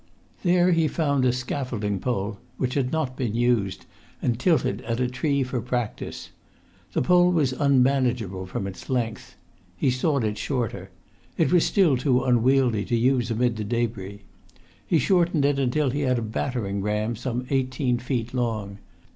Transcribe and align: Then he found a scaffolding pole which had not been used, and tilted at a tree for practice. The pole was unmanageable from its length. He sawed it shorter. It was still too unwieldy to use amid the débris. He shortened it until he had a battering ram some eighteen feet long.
Then 0.41 0.73
he 0.73 0.87
found 0.87 1.25
a 1.25 1.31
scaffolding 1.31 1.99
pole 1.99 2.39
which 2.57 2.73
had 2.73 2.91
not 2.91 3.15
been 3.15 3.35
used, 3.35 3.85
and 4.19 4.39
tilted 4.39 4.81
at 4.81 4.99
a 4.99 5.07
tree 5.07 5.43
for 5.43 5.61
practice. 5.61 6.31
The 6.93 7.03
pole 7.03 7.31
was 7.31 7.53
unmanageable 7.53 8.47
from 8.47 8.65
its 8.65 8.89
length. 8.89 9.35
He 9.77 9.91
sawed 9.91 10.23
it 10.23 10.39
shorter. 10.39 10.89
It 11.37 11.53
was 11.53 11.65
still 11.67 11.97
too 11.97 12.23
unwieldy 12.23 12.83
to 12.85 12.95
use 12.95 13.29
amid 13.29 13.57
the 13.57 13.63
débris. 13.63 14.21
He 14.87 14.97
shortened 14.97 15.45
it 15.45 15.59
until 15.59 15.91
he 15.91 15.99
had 16.01 16.17
a 16.17 16.23
battering 16.23 16.81
ram 16.81 17.15
some 17.15 17.45
eighteen 17.51 17.99
feet 17.99 18.33
long. 18.33 18.79